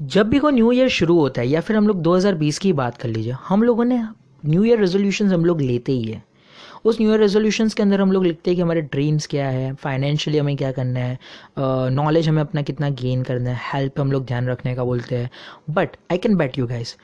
जब 0.00 0.28
भी 0.28 0.38
कोई 0.38 0.52
न्यू 0.52 0.70
ईयर 0.72 0.88
शुरू 0.88 1.18
होता 1.18 1.40
है 1.40 1.48
या 1.48 1.60
फिर 1.60 1.76
हम 1.76 1.86
लोग 1.88 1.96
2020 2.02 2.58
की 2.58 2.72
बात 2.72 2.96
कर 2.98 3.08
लीजिए, 3.08 3.32
हम 3.48 3.62
लोगों 3.62 3.84
ने 3.84 4.02
न्यू 4.44 4.62
ईयर 4.64 4.78
रेजोल्यूशन 4.80 5.32
हम 5.32 5.44
लोग 5.44 5.60
लेते 5.60 5.92
ही 5.92 6.02
है। 6.02 6.22
उस 6.84 7.00
न्यू 7.00 7.10
ईयर 7.10 7.20
रेजोल्यूशंस 7.20 7.74
के 7.74 7.82
अंदर 7.82 8.00
हम 8.00 8.12
लोग 8.12 8.24
लिखते 8.26 8.50
हैं 8.50 8.56
कि 8.56 8.62
हमारे 8.62 8.80
ड्रीम्स 8.82 9.26
क्या 9.26 9.48
है 9.48 9.72
फाइनेंशियली 9.74 10.38
हमें 10.38 10.56
क्या 10.56 10.70
करना 10.72 11.00
है 11.00 11.18
नॉलेज 11.90 12.28
हमें 12.28 12.40
अपना 12.42 12.62
कितना 12.62 12.88
गेन 13.00 13.22
करना 13.22 13.50
है 13.50 13.60
हेल्प 13.72 14.00
हम 14.00 14.12
लोग 14.12 14.24
ध्यान 14.26 14.48
रखने 14.48 14.74
का 14.74 14.84
बोलते 14.84 15.16
हैं। 15.16 15.30
But 15.70 15.96
I 16.12 16.18
can 16.18 16.36
bet 16.36 16.58
you 16.58 16.66
guys 16.66 16.96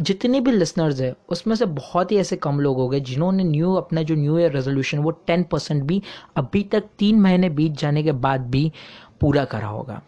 जितने 0.00 0.40
भी 0.40 0.52
लिसनर्स 0.52 1.00
है, 1.00 1.14
उसमें 1.28 1.54
से 1.56 1.66
बहुत 1.66 2.12
ही 2.12 2.16
ऐसे 2.16 2.36
कम 2.38 2.60
लोग 2.60 2.76
हो 2.76 2.88
गए 2.88 3.00
जिन्होंने 3.02 3.44
न्यू 3.44 3.72
अपना 3.74 4.02
जो 4.02 4.14
न्यू 4.14 4.38
ईयर 4.38 4.52
रेजोल्यूशन 4.52 4.98
वो 4.98 5.10
टेन 5.26 5.42
परसेंट 5.42 5.82
भी 5.82 6.02
अभी 6.36 6.62
तक 6.72 6.84
तीन 6.98 7.20
महीने 7.20 7.50
बीत 7.50 7.72
जाने 7.72 8.02
के 8.02 8.12
बाद 8.12 8.46
भी 8.50 8.70
पूरा 9.20 9.44
करा 9.44 9.68
होगा। 9.68 10.00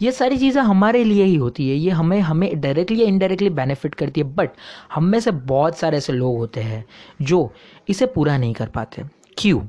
ये 0.00 0.12
सारी 0.12 0.36
चीज़ें 0.38 0.60
हमारे 0.62 1.02
लिए 1.04 1.24
ही 1.24 1.34
होती 1.36 1.68
है। 1.68 1.76
ये 1.76 1.90
हमें 1.90 2.20
हमें 2.20 2.60
डायरेक्टली 2.60 3.00
या 3.00 3.06
इनडायरेक्टली 3.06 3.50
बेनिफिट 3.50 3.94
करती 3.94 4.20
है। 4.20 4.34
बट 4.34 4.50
हम 4.94 5.04
में 5.04 5.18
से 5.20 5.30
बहुत 5.30 5.78
सारे 5.78 5.96
ऐसे 5.96 6.12
लोग 6.12 6.36
होते 6.38 6.60
हैं 6.62 6.84
जो 7.22 7.52
इसे 7.88 8.06
पूरा 8.06 8.36
नहीं 8.38 8.54
कर 8.54 8.68
पाते। 8.68 9.04
क्यों 9.38 9.62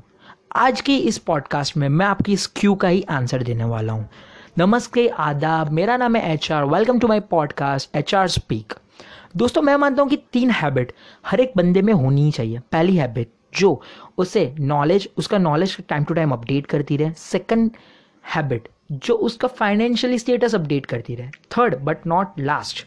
आज 0.56 0.80
की 0.80 0.96
इस 0.98 1.18
पॉडकास्ट 1.20 1.76
में 1.76 1.88
मैं 1.88 2.06
आपकी 2.06 2.32
इस 2.32 2.46
क्यू 2.56 2.74
का 2.74 2.88
ही 2.88 3.02
आंसर 3.10 3.42
देने 3.42 3.64
वाला 3.64 3.92
हूँ। 3.92 4.08
नमस्ते, 4.58 5.06
आदाब, 5.08 5.70
मेरा 5.70 5.96
नाम 5.96 6.16
है 6.16 6.32
H 6.32 6.50
R 6.52 6.64
welcome 6.66 6.98
to 6.98 7.08
my 7.08 7.20
podcast 7.20 7.96
H 7.96 8.14
R 8.14 8.28
speak 8.28 8.74
दोस्तों, 9.36 9.62
मैं 9.62 9.76
मानता 9.76 10.02
हूँ 10.02 10.10
कि 10.10 10.16
तीन 10.32 10.50
हैबिट 10.50 10.92
हर 11.26 11.40
एक 11.40 11.52
बंदे 11.56 11.82
में 11.82 11.92
होनी 11.92 12.24
ही 12.24 12.30
चाहिए। 12.30 12.60
पहली 12.72 12.96
हैबिट 12.96 13.30
जो 13.56 13.80
उसे 14.18 14.52
नॉलेज 14.60 15.08
उसका 15.18 15.38
knowledge 15.38 15.76
time 15.88 16.04
to 16.04 16.14
time 16.14 16.32
update 16.32 16.66
करती 16.66 16.96
रहे। 16.96 17.12
सेकंड 17.16 17.70
हैबिट 18.24 18.68
जो 18.90 19.14
उसका 19.14 19.48
फाइनेंशियली 19.48 20.18
स्टेटस 20.18 20.54
अपडेट 20.54 20.86
करती 20.86 21.14
रहे। 21.14 21.28
थर्ड 21.28 21.76
बट 21.76 22.06
नॉट 22.06 22.40
लास्ट 22.40 22.86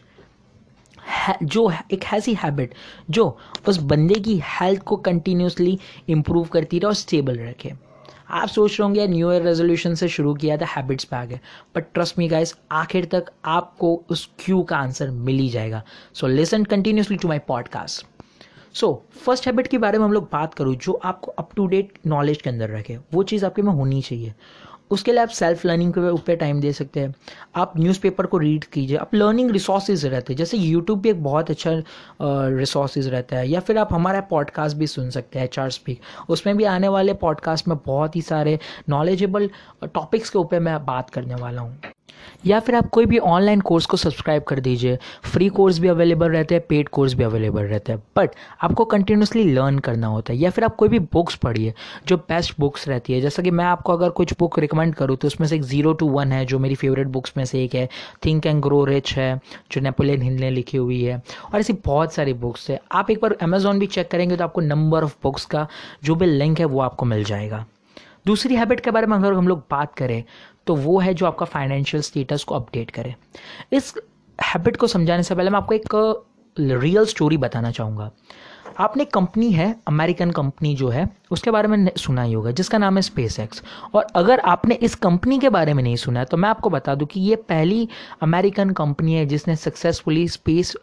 जो 1.42 1.70
एक 1.92 2.04
ऐसी 2.14 2.34
हैबिट 2.34 2.74
जो 3.10 3.36
उस 3.68 3.76
बंदे 3.82 4.14
की 4.14 4.40
हेल्थ 4.44 4.82
को 4.82 4.96
कंटिन्यूसली 4.96 5.78
इम्प्रूव 6.08 6.44
करती 6.44 6.78
रहे 6.78 6.86
और 6.86 6.94
स्टेबल 6.94 7.38
रखे। 7.38 7.72
आप 8.30 8.48
सोच 8.48 8.70
रहे 8.70 8.82
होंगे 8.82 9.06
न्यू 9.08 9.32
ईयर 9.32 9.42
रेजोल्यूशन 9.42 9.94
से 9.94 10.08
शुरू 10.08 10.34
किया 10.34 10.56
था 10.56 10.66
हैबिट्स 10.66 11.04
पे 11.04 11.16
आ 11.16 11.24
गए। 11.24 11.40
बट 11.76 11.92
ट्रस्ट 11.94 12.18
मी 12.18 12.28
गाइस 12.28 12.54
आखिर 12.72 13.04
तक 13.04 13.30
आपको 13.44 13.94
उस 14.10 14.28
क्यू 14.38 14.62
का 14.62 14.76
आंसर 14.76 15.10
मिल 15.10 15.38
ही 15.38 15.48
जाएगा। 15.48 15.82
So 16.14 16.26
listen 16.26 16.64
continuously 16.64 17.16
to 17.16 17.28
my 17.28 17.38
podcast 17.38 18.06
so 18.74 19.02
first 19.24 19.46
habit 19.46 19.66
के 19.66 19.78
बारे 19.78 19.98
में 19.98 20.04
हम 20.04 20.12
लोग 20.12 20.28
बात 20.32 20.54
करूँ, 20.54 20.74
जो 20.76 20.92
आपको 20.92 21.30
अप 21.30 21.50
टू 21.56 21.66
डेट 21.66 21.98
नॉलेज 22.06 22.42
के 22.42 22.50
अंदर 22.50 22.70
रखे। 22.70 22.98
वो 23.14 23.22
चीज़ 23.22 23.44
आपके 23.46 23.62
में 23.62 23.72
होनी 23.72 24.00
चाहिए। 24.02 24.34
उसके 24.92 25.12
लिए 25.12 25.20
आप 25.22 25.28
सेल्फ 25.30 25.64
लर्निंग 25.66 25.92
के 25.92 26.08
ऊपर 26.10 26.36
टाइम 26.36 26.60
दे 26.60 26.72
सकते 26.72 27.00
हैं। 27.00 27.14
आप 27.56 27.72
न्यूज़पेपर 27.78 28.26
को 28.26 28.38
रीड 28.38 28.64
कीजिए। 28.64 28.96
आप 28.96 29.14
लर्निंग 29.14 29.50
रिसोर्सेज 29.50 30.04
रहते 30.06 30.32
हैं। 30.32 30.38
जैसे 30.38 30.56
यूट्यूब 30.58 31.00
भी 31.00 31.10
एक 31.10 31.22
बहुत 31.22 31.50
अच्छा 31.50 31.70
रिसोर्सेज 32.22 33.08
रहता 33.08 33.36
है। 33.36 33.48
या 33.48 33.60
फिर 33.60 33.78
आप 33.78 33.92
हमारा 33.92 34.20
पॉडकास्ट 34.30 34.76
भी 34.76 34.86
सुन 34.86 35.10
सकते 35.10 35.38
हैं 35.38 35.46
एच 35.46 35.58
आर 35.58 35.70
स्पीक 35.70 36.30
उसमें 36.30 36.56
भी 36.56 36.64
आने 36.64 36.88
वाले 36.88 37.14
पॉडकास्ट 37.24 37.68
में 37.68 37.76
बहुत 37.86 38.16
ही 38.16 38.22
सारे 38.22 38.58
नॉलेजेबल 38.88 39.50
टॉपिक्स 39.84 40.30
के 40.30 40.38
ऊपर 40.38 40.60
मैं 40.60 40.84
बात 40.86 41.10
करने 41.10 41.34
वाला 41.34 41.62
हूँ। 41.62 41.91
या 42.46 42.60
फिर 42.60 42.74
आप 42.74 42.88
कोई 42.88 43.06
भी 43.06 43.18
ऑनलाइन 43.18 43.60
कोर्स 43.60 43.86
को 43.86 43.96
सब्सक्राइब 43.96 44.42
कर 44.42 44.60
दीजिए। 44.60 44.98
फ्री 45.24 45.48
कोर्स 45.48 45.78
भी 45.78 45.88
अवेलेबल 45.88 46.28
रहते 46.28 46.54
हैं 46.54 46.62
पेड 46.68 46.88
कोर्स 46.88 47.14
भी 47.14 47.24
अवेलेबल 47.24 47.62
रहते 47.62 47.92
हैं। 47.92 48.02
बट 48.16 48.30
आपको 48.62 48.84
कंटिन्यूसली 48.84 49.44
लर्न 49.44 49.78
करना 49.78 50.06
होता 50.06 50.32
है। 50.32 50.38
या 50.38 50.50
फिर 50.50 50.64
आप 50.64 50.76
कोई 50.76 50.88
भी 50.88 50.98
बुक्स 50.98 51.34
पढ़िए, 51.34 51.74
जो 52.06 52.16
बेस्ट 52.16 52.54
बुक्स 52.60 52.88
रहती 52.88 53.12
है। 53.12 53.20
जैसा 53.20 53.42
कि 53.42 53.50
मैं 53.50 53.64
आपको 53.64 53.92
अगर 53.92 54.10
कुछ 54.10 54.34
बुक 54.38 54.58
रिकमेंड 54.58 54.94
करूँ 54.94 55.16
तो 55.16 55.26
उसमें 55.28 55.48
से 55.48 55.56
एक 55.56 55.62
ज़ीरो 55.62 55.92
टू 55.92 56.08
वन 56.08 56.32
है, 56.32 56.44
जो 56.46 56.58
मेरी 56.58 56.74
फेवरेट 56.74 57.06
बुक्स 57.06 57.32
में 57.36 57.44
से 57.44 57.64
एक 57.64 57.74
है। 57.74 57.88
थिंक 58.24 58.46
एंड 58.46 58.62
ग्रो 58.62 58.84
रिच 58.84 59.14
है, 59.14 59.40
जो 59.72 59.80
नेपोलियन 59.80 60.22
हिल 60.22 60.40
ने 60.40 60.50
लिखी 60.50 60.76
हुई 60.76 61.02
है। 61.02 61.22
और 61.54 61.60
ऐसी 61.60 61.72
बहुत 61.72 62.12
सारी 62.12 62.32
बुक्स 62.32 62.70
है। 62.70 62.80
आप 62.92 63.10
एक 63.10 63.18
बार 63.22 63.36
अमेजोन 63.42 63.78
भी 63.78 63.86
चेक 63.86 64.10
करेंगे 64.10 64.36
तो 64.36 64.44
आपको 64.44 64.60
नंबर 64.60 65.04
ऑफ़ 65.04 65.16
बुक्स 65.22 65.44
का 65.44 65.66
जो 66.04 66.14
भी 66.14 66.26
लिंक 66.26 66.58
है, 66.58 66.64
वो 66.64 66.80
आपको 66.80 67.06
मिल 67.06 67.24
जाएगा। 67.24 67.66
दूसरी 68.26 68.54
हैबिट 68.54 68.80
के 68.80 68.90
बारे 68.90 69.06
में 69.06 69.16
अगर 69.16 69.32
हम 69.32 69.48
लोग 69.48 69.64
बात 69.70 69.94
करें 69.94 70.22
तो 70.66 70.74
वो 70.76 70.98
है 71.00 71.14
जो 71.14 71.26
आपका 71.26 71.46
फाइनेंशियल 71.46 72.02
स्टेटस 72.02 72.44
को 72.44 72.54
अपडेट 72.54 72.90
करे। 72.90 73.14
इस 73.72 73.94
हैबिट 74.38 74.76
को 74.76 74.86
समझाने 74.86 75.22
से 75.22 75.34
पहले 75.34 75.50
मैं 75.50 75.58
आपको 75.58 75.74
एक 75.74 76.24
रियल 76.56 77.04
स्टोरी 77.06 77.36
बताना 77.38 77.70
चाहूँगा। 77.70 78.10
आपने 78.78 79.04
कंपनी 79.04 79.50
है 79.52 79.74
अमेरिकन 79.88 80.30
कंपनी 80.30 80.74
जो 80.76 80.88
है, 80.88 81.08
उसके 81.30 81.50
बारे 81.50 81.68
में 81.68 81.90
सुना 81.96 82.22
ही 82.22 82.32
होगा, 82.32 82.50
जिसका 82.50 82.78
नाम 82.78 82.96
है 82.96 83.02
स्पेस 83.02 83.38
एक्स 83.40 83.62
और 83.94 84.06
अगर 84.16 84.40
आपने 84.40 84.74
इस 84.74 84.94
कंपनी 84.94 85.38
के 85.38 85.48
बारे 85.48 85.74
में 85.74 85.82
नहीं 85.82 85.96
सुना 85.96 86.20
है 86.20 86.26
तो 86.26 86.36
मैं 86.36 86.48
आपको 86.48 86.70
बता 86.70 86.94
दूँ 86.94 87.06
कि 87.06 87.20
ये 87.20 87.36
पहली 87.48 87.88
अमेरिकन 88.22 88.70
कंपनी 88.72 89.14
है 89.14 89.24
जिसने 89.26 89.56
सक्सेसफुली 89.56 90.26
स्पेस 90.28 90.74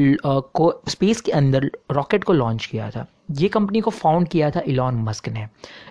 को 0.00 0.72
स्पेस 0.88 1.20
के 1.20 1.32
अंदर 1.32 1.70
रॉकेट 1.92 2.24
को 2.24 2.32
लॉन्च 2.32 2.66
किया 2.66 2.90
था। 2.90 3.06
ये 3.30 3.48
कंपनी 3.48 3.80
को 3.80 3.90
फाउंड 3.90 4.28
किया 4.28 4.50
था 4.50 4.60
इलॉन 4.66 4.94
मस्क 4.94 5.28
ने। 5.28 5.46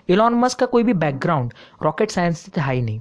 इलॉन 0.08 0.34
मस्क 0.34 0.58
का 0.58 0.66
कोई 0.66 0.82
भी 0.82 0.92
बैकग्राउंड 0.92 1.52
रॉकेट 1.82 2.10
साइंस 2.10 2.38
से 2.38 2.52
था 2.58 2.70
ही 2.70 2.82
नहीं 2.82 3.00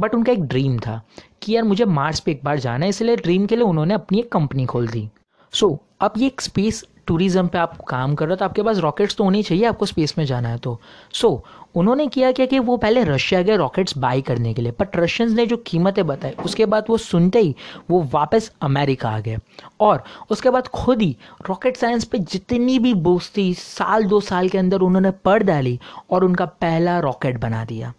बट 0.00 0.14
उनका 0.14 0.32
एक 0.32 0.42
ड्रीम 0.42 0.78
था 0.78 1.02
कि 1.42 1.54
यार 1.54 1.64
मुझे 1.64 1.84
मार्स 1.84 2.20
पे 2.20 2.32
एक 2.32 2.40
बार 2.44 2.58
जाना 2.58 2.84
है 2.84 2.88
इसलिए 2.88 3.16
ड्रीम 3.16 3.46
के 3.46 3.56
लिए 3.56 3.64
उन्होंने 3.64 3.94
अपनी 3.94 4.18
एक 4.18 4.32
कंपनी 4.32 4.66
खोल 4.66 4.88
दी। 4.88 5.08
सो 5.52 5.68
so, 5.68 5.78
अब 6.00 6.12
ये 6.16 6.26
एक 6.26 6.40
स्पेस 6.40 6.84
टूरिज़्म 7.06 7.48
पे 7.48 7.58
आप 7.58 7.80
काम 7.88 8.14
कर 8.14 8.26
रहे 8.26 8.32
हो 8.32 8.36
तो 8.36 8.44
आपके 8.44 8.62
पास 8.62 8.78
रॉकेट्स 8.78 9.16
तो 9.16 9.24
होने 9.24 9.42
चाहिए 9.42 9.64
आपको 9.64 9.86
स्पेस 9.86 10.14
में 10.18 10.24
जाना 10.24 10.48
है 10.48 10.58
तो। 10.58 10.78
सो 11.12 11.28
so, 11.28 11.62
उन्होंने 11.76 12.06
किया 12.06 12.30
क्या 12.32 12.46
कि 12.46 12.58
वो 12.58 12.76
पहले 12.76 13.02
रशिया 13.04 13.40
गए 13.42 13.56
रॉकेट्स 13.56 13.96
बाई 13.98 14.22
करने 14.22 14.52
के 14.54 14.62
लिए 14.62 14.72
बट 14.80 14.96
रशियंस 14.96 15.32
ने 15.32 15.46
जो 15.46 15.56
कीमतें 15.66 16.06
बताई 16.06 16.32
उसके 16.44 16.66
बाद 16.66 16.84
वो 16.88 16.96
सुनते 16.98 17.38
ही 17.38 17.54
वो 17.90 18.02
वापस 18.12 18.50
अमेरिका 18.62 19.08
आ 19.08 19.20
गए। 19.20 19.38
और 19.80 20.02
उसके 20.30 20.50
बाद 20.50 20.68
खुद 20.74 21.02
ही 21.02 21.16
रॉकेट 21.48 21.76
साइंस 21.76 22.04
पे 22.04 22.18
जितनी 22.18 22.78
भी 22.78 22.94
बुक्स 22.94 23.30
थी 23.36 23.52
साल 23.54 24.04
दो 24.04 24.20
साल 24.20 24.48
के 24.48 24.58
अंदर 24.58 24.80
उन्होंने 24.80 25.10
पढ़ 25.24 25.42
डाली 25.42 25.78
और 26.10 26.24
उनका 26.24 26.46
पहला 26.46 26.98
रॉकेट 27.00 27.40
बना 27.40 27.64
दिया। 27.64 27.92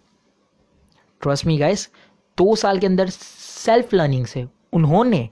ट्रस्ट 1.20 1.46
मी 1.46 1.58
गाइस 1.58 1.88
दो 2.38 2.54
साल 2.56 2.78
के 2.78 2.86
अंदर 2.86 3.08
सेल्फ 3.08 3.94
लर्निंग 3.94 4.26
से 4.26 4.46
उन्होंने 4.72 5.28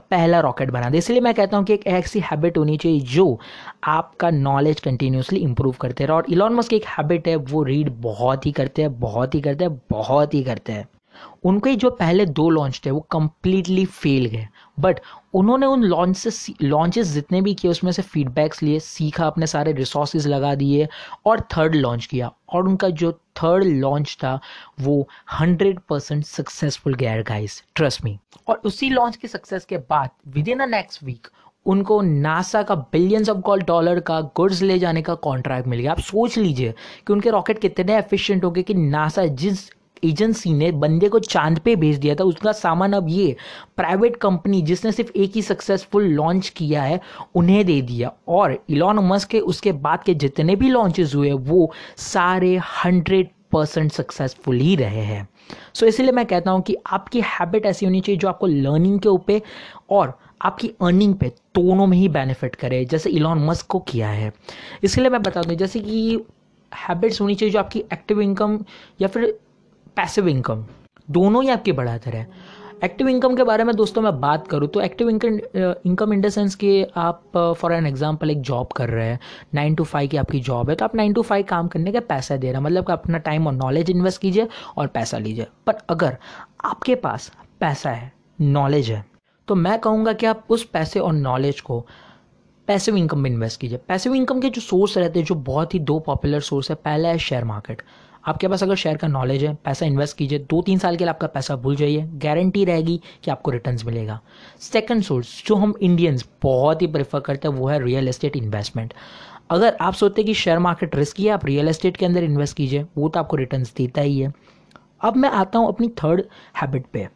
पहला 0.00 0.40
रॉकेट 0.40 0.70
बना 0.70 0.90
दे। 0.90 0.98
इसलिए 0.98 1.20
मैं 1.20 1.34
कहता 1.34 1.56
हूँ 1.56 1.64
कि 1.64 1.74
एक 1.74 1.86
ऐसी 1.86 2.20
हैबिट 2.20 2.58
होनी 2.58 2.76
चाहिए 2.76 3.00
जो 3.00 3.38
आपका 3.84 4.30
नॉलेज 4.30 4.80
कंटिन्यूसली 4.80 5.40
इंप्रूव 5.40 5.74
करते 5.80 6.04
रहे। 6.04 6.16
और 6.16 6.26
इलॉन 6.30 6.54
मस्क 6.54 6.70
की 6.70 6.76
एक 6.76 6.84
हैबिट 6.88 7.28
है, 7.28 7.36
वो 7.36 7.62
रीड 7.62 7.90
बहुत 8.02 8.46
ही 8.46 8.52
करते 8.52 8.82
हैं, 8.82 8.98
बहुत 9.00 9.34
ही 9.34 9.40
करते 9.40 9.64
हैं, 9.64 9.80
बहुत 9.90 10.34
ही 10.34 10.42
करते 10.42 10.72
हैं। 10.72 10.88
उनके 11.44 11.76
जो 11.76 11.90
पहले 11.90 12.26
दो 12.26 12.50
लॉन्च 12.50 12.82
थे, 12.86 12.90
वो 12.90 13.00
कंप्लीटली 13.00 13.84
फेल 13.84 14.24
गए। 14.24 14.48
बट 14.80 15.00
उन्होंने 15.34 15.66
उन 15.66 15.82
लॉन्चेस 15.82 16.46
लॉन्चेस 16.62 17.06
जितने 17.06 17.40
भी 17.40 17.54
किए, 17.54 17.70
उसमें 17.70 17.92
से 17.92 18.02
फीडबैक्स 18.02 18.62
लिए, 18.62 18.80
सीखा, 18.80 19.26
अपने 19.26 19.46
सारे 19.46 19.72
रिसोर्सेज 19.72 20.26
लगा 20.26 20.54
दिए, 20.54 20.88
और 21.26 21.40
थर्ड 21.40 21.74
लॉन्च 21.74 22.06
किया। 22.06 22.32
और 22.48 22.68
उनका 22.68 22.88
जो 22.88 23.12
थर्ड 23.12 23.64
लॉन्च 23.64 24.18
था, 24.24 24.40
वो 24.80 25.08
हंड्रेड 25.40 25.80
परसेंट 25.88 26.24
सक्सेसफुल 26.24 26.94
गया 26.94 27.22
गाइस 27.22 27.64
ट्रस्ट 27.74 28.04
मी 28.04 28.18
और 28.48 28.60
उसी 28.64 28.90
लॉन्च 28.90 29.16
के 29.16 29.28
सक्सेस 29.28 29.64
के 29.64 29.76
बाद 29.76 30.10
with 30.28 30.48
in 30.48 30.58
the 30.58 30.62
next 30.62 31.02
week 31.02 31.28
उनको 31.66 32.02
नासा 32.02 32.62
का 32.62 32.74
बिलियंस 32.74 33.28
ऑफ़ 33.28 33.58
डॉलर 33.58 34.00
का 34.00 34.20
गुड्स 34.20 34.62
ले 34.62 34.78
जाने 34.78 35.02
का 35.02 35.14
कॉन्ट्रैक्ट 35.14 35.68
मिल 35.68 35.80
गया। 35.80 35.92
आप 35.92 35.98
सोच 35.98 36.38
लीजिए 36.38 36.74
कि 37.06 37.12
उनके 37.12 37.30
रॉकेट 37.30 37.58
कितने 37.58 37.98
एफिशिएंट 37.98 38.44
हो 38.44 38.50
गए 38.50 38.62
कि 38.62 38.74
नासा 38.74 39.26
जिस 39.26 39.70
एजेंसी 40.04 40.52
ने 40.52 40.70
बंदे 40.72 41.08
को 41.08 41.18
चाँद 41.18 41.58
पे 41.58 41.76
भेज 41.76 41.96
दिया 41.98 42.14
था। 42.14 42.24
उसका 42.24 42.52
सामान 42.52 42.92
अब 42.92 43.08
ये 43.08 43.36
प्राइवेट 43.76 44.16
कंपनी 44.16 44.62
जिसने 44.62 44.92
सिर्फ़ 44.92 45.10
एक 45.16 45.32
ही 45.34 45.42
सक्सेसफुल 45.42 46.04
लॉन्च 46.04 46.48
किया 46.48 46.82
है 46.82 47.00
उन्हें 47.34 47.64
दे 47.66 47.80
दिया। 47.82 48.12
और 48.28 48.58
इलॉन 48.70 48.98
मस्क 49.08 49.28
के 49.28 49.40
उसके 49.40 49.72
बाद 49.72 50.02
के 50.02 50.14
जितने 50.14 50.56
भी 50.56 50.68
लॉन्चेस 50.68 51.14
हुए 51.14 51.32
वो 51.32 51.70
सारे 51.96 52.56
हंड्रेड 52.84 53.28
परसेंट 53.52 53.92
सक्सेसफुल 53.92 54.56
ही 54.56 54.76
रहे 54.76 55.02
हैं। 55.02 55.28
सो 55.74 55.80
so, 55.80 55.88
इसीलिए 55.88 56.12
मैं 56.12 56.24
कहता 56.26 56.50
हूँ 56.50 56.62
कि 56.62 56.76
आपकी 56.86 57.20
हैबिट 57.20 57.66
ऐसी 57.66 57.86
होनी 57.86 58.00
चाहिए 58.00 58.18
जो 58.18 58.28
आपको 58.28 58.46
लर्निंग 58.46 58.98
के 59.00 59.08
ऊपर 59.08 59.40
और 59.90 60.18
आपकी 60.42 60.68
अर्निंग 60.82 61.14
पे 61.14 61.28
दोनों 61.54 61.86
में 61.86 61.96
ही 61.98 62.08
बेनिफिट 62.08 62.54
करे 62.54 62.84
जैसे 62.84 63.10
इलॉन 63.10 63.44
मस्क 63.44 63.66
को 63.66 63.78
किया 63.78 64.08
है। 64.08 64.32
इसलिए 64.84 65.08
मैं 65.08 65.22
बता 65.22 65.42
दूँ 65.42 65.54
जैसे 65.54 65.80
कि 65.80 66.18
हैबिट्स 66.72 67.20
होनी 67.20 67.34
चाहिए 67.34 67.52
जो 67.52 67.58
आपकी 67.58 67.78
एक्टिव 67.92 68.20
इनकम 68.20 68.58
या 69.00 69.08
फिर 69.08 69.38
पैसिव 69.98 70.28
इनकम, 70.28 70.64
दोनों 71.10 71.42
ही 71.42 71.48
आपके 71.50 71.72
बढ़ाते 71.72 72.10
रहे। 72.10 72.24
एक्टिव 72.84 73.08
इनकम 73.08 73.34
के 73.36 73.44
बारे 73.44 73.64
में 73.64 73.74
दोस्तों 73.76 74.02
मैं 74.02 74.20
बात 74.20 74.46
करूँ 74.48 74.68
तो 74.68 74.80
active 74.80 75.08
income 75.10 75.38
income 75.86 76.12
in 76.12 76.20
the 76.20 76.28
sense 76.28 76.54
कि 76.54 76.82
आप 76.96 77.22
फॉर 77.58 77.72
एन 77.72 77.86
एग्जांपल 77.86 78.30
एक 78.30 78.42
जॉब 78.42 78.72
कर 78.72 78.88
रहे 78.88 79.06
हैं 79.06 79.18
नाइन 79.54 79.74
टू 79.74 79.84
फाइव 79.84 80.08
की 80.08 80.16
आपकी 80.16 80.40
जॉब 80.40 80.70
है 80.70 80.76
तो 80.76 80.84
आप 80.84 80.94
नाइन 80.96 81.12
टू 81.12 81.22
फाइव 81.22 81.44
काम 81.48 81.68
करने 81.68 81.92
का 81.92 82.00
पैसा 82.08 82.36
दे 82.36 82.46
रहे 82.46 82.56
हैं 82.56 82.64
मतलब 82.64 82.86
कि 82.86 82.92
अपना 82.92 83.18
टाइम 83.18 83.46
और 83.46 83.52
नॉलेज 83.54 83.90
इन्वेस्ट 83.90 84.20
कीजिए 84.22 84.48
और 84.76 84.86
पैसा 84.86 85.18
लीजिए। 85.18 85.46
पर 85.66 85.78
अगर 85.90 86.16
आपके 86.64 86.94
पास 86.96 87.30
पैसा 87.60 87.90
है 87.90 88.12
नॉलेज 88.40 88.90
है 88.90 89.04
तो 89.48 89.54
मैं 89.56 89.78
कहूँगा 89.80 90.12
कि 90.12 90.26
आप 90.26 90.44
उस 90.48 90.64
पैसे 90.64 91.00
और 91.00 91.12
नॉलेज 91.12 91.60
को 91.60 91.84
पैसिव 92.68 92.96
इनकम 92.96 93.18
में 93.18 93.30
इन्वेस्ट 93.30 93.60
कीजिए। 93.60 93.78
पैसिव 93.88 94.14
इनकम 94.14 94.40
के 94.40 94.50
जो 94.50 94.60
सोर्स 94.60 94.98
रहते 94.98 95.18
हैं, 95.18 95.26
जो 95.26 95.34
बहुत 95.34 95.74
ही 95.74 95.78
दो 95.80 95.98
पॉपुलर 96.00 96.40
सोर्स 96.40 96.70
है, 96.70 96.76
पहला 96.76 97.08
है 97.08 97.18
शेयर 97.18 97.44
मार्केट 97.44 97.82
आपके 98.28 98.48
पास 98.48 98.62
अगर 98.62 98.74
शेयर 98.74 98.96
का 98.96 99.08
नॉलेज 99.08 99.44
है, 99.44 99.54
पैसा 99.54 99.86
इन्वेस्ट 99.86 100.16
कीजिए 100.16 100.38
दो 100.40 100.60
तीन 100.62 100.78
साल 100.78 100.96
के 100.96 101.04
लिए 101.04 101.10
आपका 101.10 101.26
पैसा 101.26 101.56
भूल 101.56 101.76
जाइए 101.76 102.02
गारंटी 102.14 102.64
रहेगी 102.64 103.00
कि 103.24 103.30
आपको 103.30 103.50
रिटर्न 103.50 103.78
मिलेगा। 103.86 104.20
सेकंड 104.60 105.02
सोर्स 105.02 105.42
जो 105.46 105.54
हम 105.54 105.74
इंडियंस 105.82 106.28
बहुत 106.42 106.82
ही 106.82 106.86
प्रेफर 106.86 107.20
करते 107.20 107.48
हैं, 107.48 107.54
वो 107.54 107.68
है 107.68 107.82
रियल 107.84 108.08
एस्टेट 108.08 108.36
इन्वेस्टमेंट 108.36 108.94
अगर 109.50 109.76
आप 109.80 109.94
सोचते 109.94 110.20
हैं 110.20 110.26
कि 110.26 110.34
शेयर 110.34 110.58
मार्केट 110.58 110.96
रिस्क 110.96 111.20
है, 111.20 111.28
आप 111.28 111.44
रियल 111.46 111.68
एस्टेट 111.68 111.96
के 111.96 112.06
अंदर 112.06 112.24
इन्वेस्ट 112.24 112.56
कीजिए, 112.56 112.86
वो 112.98 113.08
तो 113.08 113.20
आपको 113.20 113.36
रिटर्न 113.36 113.62
देता 113.76 114.00
ही 114.00 114.18
है। 114.20 114.32
अब 115.00 115.16
मैं 115.16 115.30
आता 115.30 115.58
हूँ 115.58 115.68
अपनी 115.68 115.88
थर्ड 115.98 116.22
हैबिट 116.56 116.86
पे, 116.86 117.08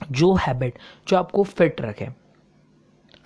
जो 0.00 0.32
हैबिट 0.36 0.78
जो 1.08 1.16
आपको 1.16 1.42
फिट 1.44 1.80
रखे। 1.80 2.08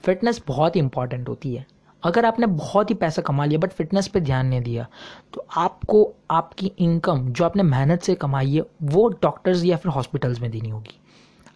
फिटनेस 0.05 0.43
बहुत 0.47 0.76
इंपॉर्टेंट 0.76 1.29
होती 1.29 1.55
है। 1.55 1.67
अगर 2.03 2.25
आपने 2.25 2.47
बहुत 2.47 2.91
ही 2.91 2.95
पैसा 2.95 3.23
कमा 3.23 3.45
लिया 3.45 3.59
बट 3.61 3.73
फिटनेस 3.73 4.09
पे 4.09 4.21
ध्यान 4.21 4.47
नहीं 4.47 4.61
दिया 4.63 4.87
तो 5.35 5.47
आपको 5.57 6.03
आपकी 6.31 6.73
इनकम 6.79 7.29
जो 7.29 7.45
आपने 7.45 7.63
मेहनत 7.63 8.03
से 8.03 8.15
कमाई 8.17 8.55
है 8.55 8.63
वो 8.85 9.09
डॉक्टर्स 9.23 9.65
या 9.65 9.77
फिर 9.77 9.93
हॉस्पिटल्स 9.93 10.41
में 10.41 10.51
देनी 10.51 10.69
होगी। 10.69 10.99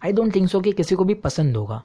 आई 0.01 0.11
डोंट 0.11 0.35
थिंक 0.35 0.49
सो 0.49 0.59
कि 0.61 0.71
किसी 0.71 0.95
को 0.95 1.03
भी 1.03 1.13
पसंद 1.13 1.57
होगा। 1.57 1.81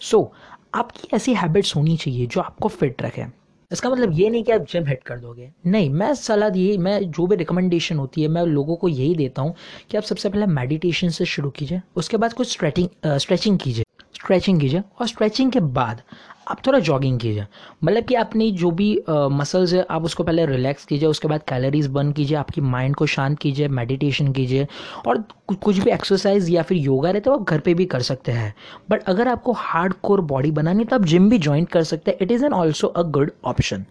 सो 0.00 0.18
so, 0.18 0.28
आपकी 0.74 1.08
ऐसी 1.16 1.34
हैबिट्स 1.34 1.74
होनी 1.76 1.96
चाहिए 1.96 2.26
जो 2.26 2.40
आपको 2.40 2.68
फिट 2.68 3.02
रखे। 3.02 3.26
इसका 3.70 3.90
मतलब 3.90 4.12
ये 4.12 4.28
नहीं 4.30 4.42
कि 4.44 4.52
आप 4.52 4.66
जिम 4.70 4.86
हिट 4.86 5.02
कर 5.02 5.18
दोगे। 5.18 5.50
नहीं 5.66 5.88
मैं 5.90 6.12
सलाह 6.14 6.48
दी 6.48 6.76
मैं 6.78 6.98
जो 7.10 7.26
भी 7.26 7.36
रिकमेंडेशन 7.36 7.98
होती 7.98 8.22
है 8.22 8.28
मैं 8.28 8.44
लोगों 8.46 8.76
को 8.76 8.88
यही 8.88 9.14
देता 9.14 9.42
हूँ 9.42 9.54
कि 9.90 9.96
आप 9.96 10.02
सबसे 10.02 10.28
पहले 10.28 10.46
मेडिटेशन 10.48 11.08
से 11.08 11.24
शुरू 11.26 11.50
कीजिए 11.50 11.80
उसके 11.96 12.16
बाद 12.16 12.32
कुछ 12.32 12.52
स्ट्रेचिंग 12.52 13.16
स्ट्रेचिंग 13.16 13.58
कीजिए। 13.58 13.83
स्ट्रेचिंग 14.14 14.60
कीजिए 14.60 14.82
और 15.00 15.06
स्ट्रेचिंग 15.06 15.52
के 15.52 15.60
बाद 15.60 16.02
आप 16.48 16.58
थोड़ा 16.66 16.78
जॉगिंग 16.78 17.18
कीजिए। 17.20 17.46
मतलब 17.84 18.04
कि 18.04 18.14
अपनी 18.14 18.50
जो 18.52 18.70
भी 18.70 18.88
मसल्स 19.08 19.72
है, 19.72 19.84
आप 19.90 20.04
उसको 20.04 20.24
पहले 20.24 20.44
रिलैक्स 20.46 20.84
कीजिए, 20.84 21.08
उसके 21.08 21.28
बाद 21.28 21.42
कैलोरीज 21.48 21.86
बर्न 21.86 22.12
कीजिए, 22.12 22.36
आपकी 22.36 22.60
माइंड 22.60 22.96
को 22.96 23.06
शांत 23.06 23.38
कीजिए 23.38 23.68
मेडिटेशन 23.70 24.32
कीजिए 24.32 24.66
और 25.06 25.22
कुछ 25.48 25.78
भी 25.78 25.90
एक्सरसाइज 25.90 26.50
या 26.50 26.62
फिर 26.62 26.78
योगा 26.78 27.10
रहते 27.10 27.30
हो 27.30 27.36
आप 27.36 27.50
घर 27.50 27.60
पे 27.60 27.74
भी 27.74 27.86
कर 27.86 28.02
सकते 28.02 28.32
हैं। 28.32 28.54
बट 28.90 29.02
अगर 29.04 29.28
आपको 29.28 29.52
हार्ड 29.52 29.94
कोर 30.02 30.20
बॉडी 30.22 30.50
बनानी 30.50 30.84
तो 30.84 30.96
आप 30.96 31.04
जिम 31.04 31.30
भी 31.30 31.38
ज्वाइन 31.38 31.64
कर 31.64 31.82
सकते 31.84 32.10
हैं। 32.10 32.18
It 32.20 32.32
is 32.32 32.44
an 32.44 32.52
also 32.52 32.86
a 32.86 33.02
good 33.02 33.30
option 33.44 33.84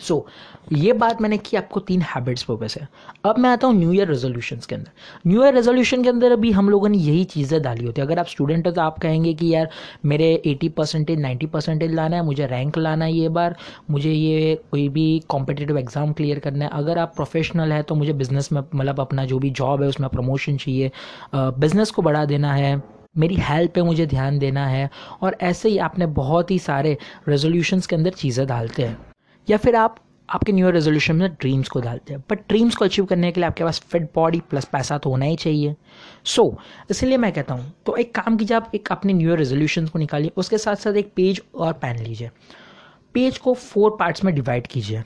so 0.00 0.26
ये 0.66 0.92
बात 0.92 1.20
मैंने 1.22 1.36
की 1.38 1.56
आपको 1.56 1.80
तीन 1.80 2.02
हैबिट्स 2.04 2.42
पे 2.50 2.68
से 2.68 2.80
अब 3.24 3.38
मैं 3.38 3.50
आता 3.50 3.66
हूँ 3.66 3.74
न्यू 3.76 3.92
ईयर 3.92 4.08
रेजोल्यूशन 4.08 4.56
के 4.68 4.74
अंदर। 4.74 4.90
न्यू 5.26 5.42
ईयर 5.44 5.54
रेजोल्यूशन 5.54 6.02
के 6.02 6.08
अंदर 6.08 6.32
अभी 6.32 6.50
हम 6.52 6.68
लोगों 6.70 6.88
ने 6.88 6.98
यही 6.98 7.24
चीज़ें 7.24 7.60
डाली 7.62 7.84
होती 7.84 8.00
है। 8.00 8.06
अगर 8.06 8.18
आप 8.18 8.26
स्टूडेंट 8.26 8.66
हो 8.66 8.72
तो 8.72 8.80
आप 8.80 8.98
कहेंगे 8.98 9.32
कि 9.34 9.48
यार, 9.48 9.68
मेरे 10.04 10.32
एटी 10.46 10.68
परसेंटेज 10.68 11.18
नाइन्टी 11.20 11.46
परसेंटेज 11.46 11.94
लाना 11.94 12.16
है, 12.16 12.22
मुझे 12.22 12.46
रैंक 12.46 12.78
लाना 12.78 13.04
है 13.04 13.12
ये 13.12 13.28
बार, 13.30 13.56
मुझे 13.90 14.12
ये 14.12 14.54
कोई 14.70 14.88
भी 14.88 15.22
कॉम्पिटेटिव 15.28 15.78
एग्ज़ाम 15.78 16.12
क्लियर 16.12 16.38
करना 16.38 16.64
है। 16.64 16.70
अगर 16.74 16.98
आप 16.98 17.12
प्रोफेशनल 17.16 17.72
है 17.72 17.82
तो 17.82 17.94
मुझे 17.94 18.12
बिज़नेस 18.12 18.52
में 18.52 18.62
मतलब 18.74 19.00
अपना 19.00 19.24
जो 19.24 19.38
भी 19.38 19.50
जॉब 19.52 19.82
है, 19.82 19.88
उसमें 19.88 20.08
प्रमोशन 20.10 20.56
चाहिए। 20.56 20.90
बिज़नेस 21.34 21.90
को 21.90 22.02
बढ़ा 22.02 22.24
देना 22.24 22.52
है। 22.54 22.80
मेरी 23.18 23.36
हेल्थ 23.40 23.72
पे 23.72 23.82
मुझे 23.82 24.06
ध्यान 24.06 24.38
देना 24.38 24.66
है। 24.66 24.88
और 25.22 25.36
ऐसे 25.42 25.68
ही 25.68 25.78
आपने 25.80 26.06
बहुत 26.14 26.50
ही 26.50 26.58
सारे 26.60 26.96
रेजोल्यूशंस 27.28 27.86
के 27.86 27.96
अंदर 27.96 28.10
चीज़ें 28.12 28.46
डालते 28.46 28.82
हैं। 28.82 28.96
या 29.48 29.56
फिर 29.56 29.76
आप 29.76 29.96
आपके 30.32 30.52
न्यू 30.52 30.66
ईयर 30.66 30.74
रेजोल्यूशन 30.74 31.16
में 31.16 31.28
ड्रीम्स 31.30 31.68
को 31.68 31.80
डालते 31.80 32.12
हैं। 32.14 32.22
बट 32.30 32.40
ड्रीम्स 32.48 32.76
को 32.76 32.84
अचीव 32.84 33.04
करने 33.04 33.30
के 33.32 33.40
लिए 33.40 33.46
आपके 33.46 33.64
पास 33.64 33.80
फिट 33.90 34.08
बॉडी 34.14 34.40
प्लस 34.50 34.64
पैसा 34.64 34.98
तो 34.98 35.10
होना 35.10 35.24
ही 35.24 35.36
चाहिए। 35.36 35.74
सो 36.24 36.42
so, 36.42 36.90
इसलिए 36.90 37.16
मैं 37.16 37.32
कहता 37.32 37.54
हूँ 37.54 37.72
तो 37.86 37.96
एक 37.96 38.14
काम 38.14 38.36
कीजिए 38.36 38.56
आप 38.56 38.70
एक 38.74 38.92
अपने 38.92 39.12
न्यू 39.12 39.28
ईयर 39.28 39.38
रेजोल्यूशन 39.38 39.86
को 39.86 39.98
निकालिए 39.98 40.32
उसके 40.36 40.58
साथ 40.58 40.76
साथ 40.76 40.94
एक 40.94 41.12
पेज 41.16 41.42
और 41.54 41.72
पेन 41.74 42.02
लीजिए। 42.04 42.30
पेज 43.14 43.38
को 43.38 43.54
फोर 43.54 43.96
पार्ट्स 44.00 44.24
में 44.24 44.34
डिवाइड 44.34 44.66
कीजिए। 44.66 45.02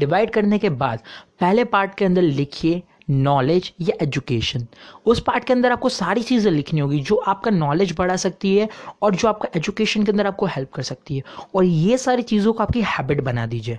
डिवाइड 0.00 0.30
करने 0.30 0.58
के 0.58 0.68
बाद 0.70 1.00
पहले 1.40 1.64
पार्ट 1.66 1.94
के 1.94 2.04
अंदर 2.04 2.22
लिखिए 2.22 2.82
नॉलेज 3.10 3.72
या 3.80 3.94
एजुकेशन 4.02 4.66
उस 5.06 5.20
पार्ट 5.20 5.44
के 5.44 5.52
अंदर 5.52 5.72
आपको 5.72 5.88
सारी 5.88 6.22
चीज़ें 6.22 6.50
लिखनी 6.52 6.80
होगी 6.80 7.00
जो 7.00 7.16
आपका 7.28 7.50
नॉलेज 7.50 7.94
बढ़ा 7.98 8.16
सकती 8.16 8.56
है 8.56 8.68
और 9.02 9.14
जो 9.14 9.28
आपका 9.28 9.48
एजुकेशन 9.56 10.04
के 10.04 10.12
अंदर 10.12 10.26
आपको 10.26 10.46
हेल्प 10.46 10.70
कर 10.74 10.82
सकती 10.82 11.16
है। 11.16 11.22
और 11.54 11.64
ये 11.64 11.98
सारी 11.98 12.22
चीज़ों 12.22 12.52
को 12.52 12.62
आपकी 12.62 12.82
हैबिट 12.82 13.20
बना 13.20 13.46
दीजिए। 13.46 13.78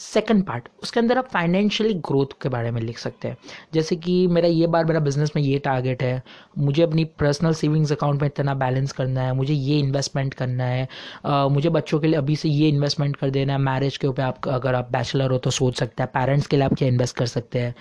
सेकंड 0.00 0.44
पार्ट 0.44 0.68
उसके 0.82 1.00
अंदर 1.00 1.18
आप 1.18 1.28
फाइनेंशियली 1.28 1.94
ग्रोथ 2.06 2.26
के 2.42 2.48
बारे 2.48 2.70
में 2.70 2.80
लिख 2.82 2.98
सकते 2.98 3.28
हैं। 3.28 3.36
जैसे 3.74 3.96
कि 3.96 4.26
मेरा 4.26 4.48
ये 4.48 4.66
बार 4.66 4.84
मेरा 4.84 5.00
बिज़नेस 5.00 5.32
में 5.36 5.42
ये 5.42 5.58
टारगेट 5.58 6.02
है 6.02 6.22
मुझे 6.58 6.82
अपनी 6.82 7.04
पर्सनल 7.20 7.54
सेविंग्स 7.54 7.92
अकाउंट 7.92 8.20
में 8.22 8.26
इतना 8.28 8.54
बैलेंस 8.54 8.92
करना 8.92 9.22
है 9.22 9.32
मुझे 9.34 9.54
ये 9.54 9.78
इन्वेस्टमेंट 9.78 10.34
करना 10.34 10.64
है 10.64 10.88
आ, 11.26 11.48
मुझे 11.48 11.68
बच्चों 11.70 12.00
के 12.00 12.06
लिए 12.06 12.18
अभी 12.18 12.36
से 12.36 12.48
ये 12.48 12.68
इन्वेस्टमेंट 12.68 13.16
कर 13.16 13.30
देना 13.30 13.52
है 13.52 13.58
मैरिज 13.60 13.96
के 13.96 14.06
ऊपर 14.06 14.22
आप 14.22 14.48
अगर 14.48 14.74
आप 14.74 14.90
बैचलर 14.92 15.30
हो 15.30 15.38
तो 15.38 15.50
सोच 15.50 15.78
सकते 15.78 16.02
हैं 16.02 16.10
पेरेंट्स 16.14 16.46
के 16.46 16.56
लिए 16.56 16.64
आप 16.64 16.74
क्या 16.74 16.88
इन्वेस्ट 16.88 17.16
कर 17.16 17.26
सकते 17.26 17.58
हैं। 17.58 17.74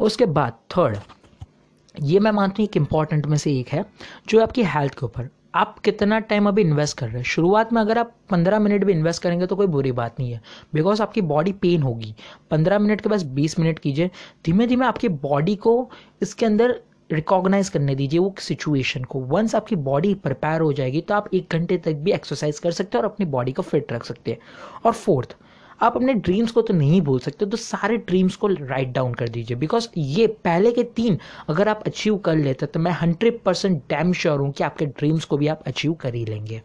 उसके 0.00 0.26
बाद 0.26 0.58
थर्ड 0.76 0.98
ये 1.94 2.18
मैं 2.18 2.30
मानती 2.32 2.62
हूँ 2.62 2.68
एक 2.68 2.76
इंपॉर्टेंट 2.76 3.26
में 3.26 3.36
से 3.36 3.58
एक 3.58 3.68
है 3.68 3.84
जो 4.28 4.42
आपकी 4.42 4.62
हेल्थ 4.64 4.94
के 4.94 5.06
ऊपर। 5.06 5.28
आप 5.54 5.78
कितना 5.78 6.18
टाइम 6.18 6.48
अभी 6.48 6.62
इन्वेस्ट 6.62 6.96
कर 6.98 7.06
रहे 7.06 7.16
हैं? 7.16 7.24
शुरुआत 7.24 7.72
में 7.72 7.80
अगर 7.80 7.98
आप 7.98 8.12
पंद्रह 8.30 8.58
मिनट 8.58 8.84
भी 8.84 8.92
इन्वेस्ट 8.92 9.22
करेंगे 9.22 9.46
तो 9.46 9.56
कोई 9.56 9.66
बुरी 9.66 9.92
बात 9.92 10.20
नहीं 10.20 10.32
है। 10.32 10.40
बिकॉज़ 10.74 11.02
आपकी 11.02 11.20
बॉडी 11.20 11.52
पेन 11.52 11.82
होगी। 11.82 12.14
पंद्रह 12.50 12.78
मिनट 12.78 13.00
के 13.00 13.08
पास 13.08 13.22
बीस 13.22 13.58
मिनट 13.58 13.78
कीजिए। 13.78 14.10
धीमे 14.46 14.66
धीमे 14.66 14.86
आपकी 14.86 15.08
बॉडी 15.08 15.56
को 15.56 15.90
इसके 16.22 16.46
अंदर 16.46 16.80
रिकॉग्नाइज 17.12 17.68
करने 17.68 17.94
दीजिए 17.94 18.20
वो 18.20 18.34
सिचुएशन 18.38 19.04
को। 19.04 19.20
वंस 19.20 19.54
आपकी 19.54 19.76
बॉडी 19.76 20.14
प्रिपेयर 20.14 20.60
हो 20.60 20.72
जाएगी 20.72 21.00
तो 21.00 21.14
आप 21.14 21.34
एक 21.34 21.48
घंटे 21.52 21.78
तक 21.78 21.94
भी 21.94 22.12
एक्सरसाइज 22.12 22.58
कर 22.58 22.70
सकते 22.70 22.98
हैं 22.98 23.04
और 23.04 23.10
अपनी 23.10 23.26
बॉडी 23.26 23.52
को 23.52 23.62
फिट 23.62 23.92
रख 23.92 24.04
सकते 24.04 24.30
हैं। 24.30 24.38
और 24.84 24.92
फोर्थ 24.92 25.36
आप 25.82 25.96
अपने 25.96 26.14
ड्रीम्स 26.14 26.50
को 26.52 26.62
तो 26.62 26.74
नहीं 26.74 27.00
भूल 27.02 27.18
सकते 27.18 27.46
तो 27.46 27.56
सारे 27.56 27.96
ड्रीम्स 27.98 28.36
को 28.36 28.46
राइट 28.46 28.92
डाउन 28.92 29.14
कर 29.14 29.28
दीजिए। 29.28 29.56
बिकॉज़ 29.56 29.88
ये 29.96 30.26
पहले 30.44 30.72
के 30.72 30.82
तीन 30.96 31.18
अगर 31.48 31.68
आप 31.68 31.82
अचीव 31.86 32.16
कर 32.16 32.36
लेते 32.36 32.66
तो 32.66 32.80
मैं 32.80 32.92
हंड्रेड 32.92 33.40
परसेंट 33.44 33.78
डैम 33.90 34.12
श्योर 34.12 34.40
हूँ 34.40 34.50
कि 34.52 34.64
आपके 34.64 34.86
ड्रीम्स 34.86 35.24
को 35.24 35.36
भी 35.36 35.48
आप 35.48 35.62
अचीव 35.66 35.92
कर 35.92 36.14
ही 36.14 36.24
लेंगे। 36.24 36.60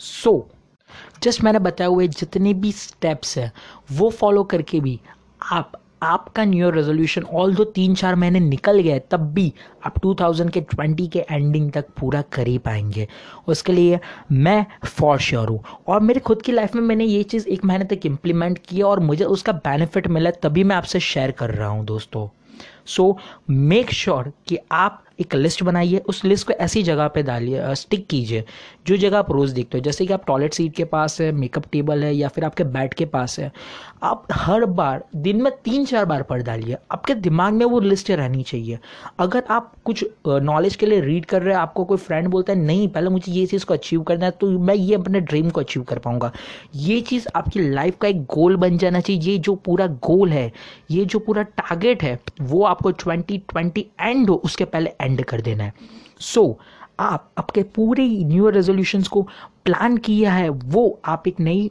सो 0.00 0.30
so, 0.30 1.22
जस्ट 1.22 1.44
मैंने 1.44 1.58
बताए 1.58 1.88
हुए 1.88 2.08
जितने 2.08 2.54
भी 2.54 2.72
स्टेप्स 2.72 3.36
हैं 3.38 3.52
वो 3.92 4.10
फॉलो 4.10 4.44
करके 4.44 4.80
भी 4.80 4.98
आप 5.52 5.72
आपका 6.02 6.44
न्यू 6.44 6.66
ईयर 6.66 6.74
रेजोल्यूशन 6.74 7.22
ऑल 7.22 7.54
दो 7.54 7.64
तीन 7.64 7.94
चार 7.94 8.14
महीने 8.14 8.40
निकल 8.40 8.80
गए, 8.80 8.98
तब 9.10 9.20
भी 9.20 9.52
आप 9.86 9.98
2000 9.98 10.50
के 10.50 10.60
20 10.60 11.08
के 11.08 11.18
एंडिंग 11.30 11.72
तक 11.72 11.86
पूरा 12.00 12.22
कर 12.22 12.46
ही 12.46 12.58
पाएँगे। 12.58 13.08
उसके 13.48 13.72
लिए 13.72 14.00
मैं 14.32 14.66
फॉर 14.86 15.18
श्योर 15.18 15.48
हूँ। 15.48 15.64
और 15.88 16.00
मेरे 16.00 16.20
खुद 16.20 16.42
की 16.42 16.52
लाइफ 16.52 16.74
में 16.74 16.82
मैंने 16.82 17.04
ये 17.04 17.22
चीज़ 17.22 17.48
एक 17.48 17.64
महीने 17.64 17.84
तक 17.84 18.06
इम्प्लीमेंट 18.06 18.58
किया 18.58 18.86
और 18.86 19.00
मुझे 19.00 19.24
उसका 19.24 19.52
बेनिफिट 19.52 20.06
मिला 20.06 20.30
तभी 20.30 20.64
मैं 20.64 20.76
आपसे 20.76 21.00
शेयर 21.00 21.30
कर 21.30 21.50
रहा 21.50 21.68
हूँ 21.68 21.84
दोस्तों। 21.84 22.28
सो 22.86 23.18
मेक 23.50 23.90
श्योर 23.90 24.32
कि 24.48 24.58
आप 24.72 25.04
एक 25.20 25.34
लिस्ट 25.34 25.62
बनाइए, 25.62 25.98
उस 25.98 26.24
लिस्ट 26.24 26.46
को 26.46 26.52
ऐसी 26.52 26.82
जगह 26.82 27.08
पे 27.08 27.22
डालिए 27.22 27.74
स्टिक 27.74 28.06
कीजिए, 28.06 28.44
जो 28.86 28.96
जगह 28.96 29.18
आप 29.18 29.32
रोज़ 29.32 29.54
देखते 29.54 29.78
हो। 29.78 29.84
जैसे 29.84 30.06
कि 30.06 30.12
आप 30.12 30.26
टॉयलेट 30.26 30.54
सीट 30.54 30.74
के 30.74 30.84
पास 30.84 31.20
है 31.20 31.32
मेकअप 31.32 31.64
टेबल 31.72 32.04
है, 32.04 32.14
या 32.14 32.28
फिर 32.28 32.44
आपके 32.44 32.64
बेड 32.64 32.94
के 32.94 33.04
पास 33.04 33.38
है। 33.38 33.52
आप 34.02 34.26
हर 34.32 34.64
बार 34.66 35.02
दिन 35.16 35.42
में 35.42 35.50
तीन 35.64 35.84
चार 35.84 36.04
बार 36.04 36.22
पढ़ 36.22 36.42
डालिए। 36.42 36.76
आपके 36.92 37.14
दिमाग 37.14 37.52
में 37.54 37.64
वो 37.66 37.80
लिस्ट 37.80 38.10
रहनी 38.10 38.42
चाहिए। 38.42 38.78
अगर 39.18 39.44
आप 39.50 39.72
कुछ 39.84 40.04
नॉलेज 40.28 40.76
के 40.76 40.86
लिए 40.86 41.00
रीड 41.00 41.26
कर 41.26 41.42
रहे 41.42 41.54
हैं 41.54 41.60
आपको 41.60 41.84
कोई 41.84 41.98
फ्रेंड 41.98 42.28
बोलता 42.28 42.52
है 42.52 42.58
नहीं 42.58 42.88
पहले 42.88 43.10
मुझे 43.10 43.32
ये 43.32 43.44
चीज़ 43.46 43.64
को 43.64 43.74
अचीव 43.74 44.02
करना 44.02 44.24
है 44.24 44.30
तो 44.30 44.50
मैं 44.58 44.74
ये 44.74 44.94
अपने 44.94 45.20
ड्रीम 45.20 45.50
को 45.50 45.60
अचीव 45.60 45.82
कर 45.82 45.98
पाऊँगा। 45.98 46.32
ये 46.74 47.00
चीज़ 47.00 47.28
आपकी 47.34 47.68
लाइफ 47.70 47.96
का 48.00 48.08
एक 48.08 48.24
गोल 48.24 48.56
बन 48.56 48.78
जाना 48.78 49.00
चाहिए। 49.00 49.22
ये 49.22 49.38
जो 49.38 49.54
पूरा 49.54 49.86
गोल 49.86 50.32
है 50.32 50.50
ये 50.90 51.04
जो 51.04 51.18
पूरा 51.18 51.42
टारगेट 51.42 52.02
है 52.02 52.18
वो 52.40 52.64
आपको 52.64 52.90
ट्वेंटी 52.92 53.38
ट्वेंटी 53.48 53.86
एंड 54.00 54.28
हो 54.30 54.40
उसके 54.44 54.64
पहले 54.64 54.92
एंड 55.00 55.24
कर 55.24 55.40
देना 55.40 55.64
है। 55.64 55.72
सो 56.20 56.40
so, 56.42 56.54
आप 57.00 57.30
आपके 57.38 57.62
पूरे 57.74 58.06
न्यू 58.24 58.48
रेजोल्यूशंस 58.50 59.08
को 59.08 59.22
प्लान 59.64 59.96
किया 59.96 60.32
है 60.32 60.48
वो 60.48 61.00
आप 61.04 61.28
एक 61.28 61.40
नई 61.40 61.70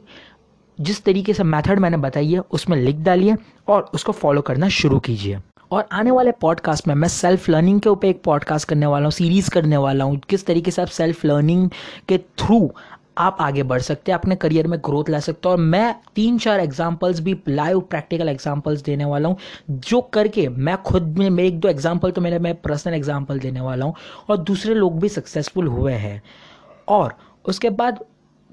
जिस 0.80 1.02
तरीके 1.04 1.34
से 1.34 1.42
मेथड 1.44 1.78
मैंने 1.78 1.96
बताई 1.98 2.32
है, 2.32 2.40
उसमें 2.40 2.76
लिख 2.76 2.96
डालिए 2.98 3.36
और 3.68 3.90
उसको 3.94 4.12
फॉलो 4.12 4.40
करना 4.40 4.68
शुरू 4.70 4.98
कीजिए। 5.00 5.38
और 5.70 5.88
आने 5.92 6.10
वाले 6.10 6.30
पॉडकास्ट 6.40 6.88
में 6.88 6.94
मैं 6.94 7.08
सेल्फ 7.08 7.48
लर्निंग 7.48 7.80
के 7.80 7.88
ऊपर 7.88 8.06
एक 8.06 8.22
पॉडकास्ट 8.22 8.68
करने 8.68 8.86
वाला 8.86 9.04
हूँ 9.04 9.12
सीरीज़ 9.12 9.50
करने 9.50 9.76
वाला 9.76 10.04
हूँ, 10.04 10.18
किस 10.20 10.46
तरीके 10.46 10.70
से 10.70 10.82
आप 10.82 10.88
सेल्फ 10.90 11.24
लर्निंग 11.24 11.68
के 12.08 12.18
थ्रू 12.18 12.70
आप 13.18 13.36
आगे 13.40 13.62
बढ़ 13.62 13.80
सकते 13.82 14.12
हैं, 14.12 14.18
अपने 14.18 14.34
करियर 14.36 14.66
में 14.66 14.78
ग्रोथ 14.78 15.08
ला 15.10 15.18
सकते 15.20 15.48
हो। 15.48 15.52
और 15.52 15.60
मैं 15.60 15.94
तीन 16.16 16.38
चार 16.38 16.60
एग्जांपल्स 16.60 17.20
भी 17.20 17.36
लाइव 17.48 17.80
प्रैक्टिकल 17.80 18.28
एग्जांपल्स 18.28 18.82
देने 18.82 19.04
वाला 19.04 19.28
हूँ, 19.28 19.36
जो 19.70 20.00
करके 20.14 20.48
मैं 20.48 20.76
खुद 20.82 21.18
में, 21.18 21.28
मेरे 21.30 21.48
एक 21.48 21.58
दो 21.60 21.68
एग्जांपल 21.68 22.10
तो 22.10 22.20
मेरे, 22.20 22.38
मैं 22.38 22.54
पर्सनल 22.54 22.94
एग्जांपल 22.94 23.38
देने 23.38 23.60
वाला 23.60 23.84
हूँ 23.84 23.94
और 24.30 24.36
दूसरे 24.36 24.74
लोग 24.74 24.98
भी 25.00 25.08
सक्सेसफुल 25.08 25.66
हुए 25.66 25.92
हैं। 25.94 26.22
और 26.88 27.14
उसके 27.44 27.70
बाद 27.70 28.04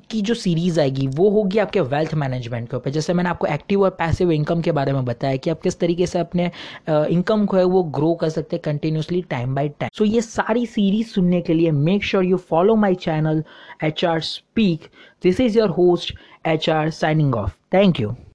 की 0.09 0.21
जो 0.21 0.33
सीरीज़ 0.33 0.79
आएगी, 0.79 1.07
वो 1.07 1.29
होगी 1.29 1.59
आपके 1.59 1.81
वेल्थ 1.93 2.13
मैनेजमेंट 2.15 2.69
के 2.69 2.77
ऊपर। 2.77 2.89
जैसे 2.89 3.13
मैंने 3.13 3.29
आपको 3.29 3.47
एक्टिव 3.47 3.83
और 3.83 3.89
पैसिव 3.99 4.31
इनकम 4.31 4.61
के 4.61 4.71
बारे 4.71 4.93
में 4.93 5.03
बताया 5.05 5.35
कि 5.35 5.49
आप 5.49 5.61
किस 5.61 5.79
तरीके 5.79 6.07
से 6.07 6.19
अपने 6.19 6.51
इनकम 6.89 7.45
को 7.45 7.57
है 7.57 7.63
वो 7.65 7.83
ग्रो 7.97 8.13
कर 8.21 8.29
सकते 8.29 8.55
हैं 8.55 8.61
continuously 8.63 9.21
time 9.29 9.55
by 9.55 9.69
time 9.69 9.89
so 9.97 10.05
ये 10.05 10.21
सारी 10.21 10.65
सीरीज़ 10.65 11.07
सुनने 11.07 11.41
के 11.41 11.53
लिए 11.53 11.71
make 11.71 12.03
sure 12.03 12.25
you 12.25 12.37
follow 12.49 12.75
my 12.75 12.95
channel 13.01 13.43
H 13.83 14.05
R 14.05 14.21
speak 14.29 14.89
this 15.23 15.39
is 15.41 15.59
your 15.59 15.69
host 15.79 16.15
H 16.47 16.69
R 16.69 16.89
signing 16.91 17.35
off 17.35 17.51
thank 17.73 17.99
you 17.99 18.15